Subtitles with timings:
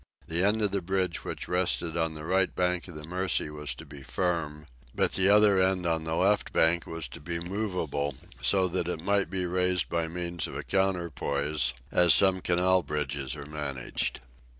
[0.25, 3.75] The end of the bridge which rested on the right bank of the Mercy was
[3.75, 8.15] to be firm, but the other end on the left bank was to be movable,
[8.41, 13.35] so that it might be raised by means of a counterpoise, as some canal bridges
[13.35, 14.21] are managed.